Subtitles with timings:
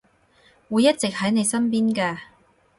[0.67, 2.17] 會一直喺你身邊㗎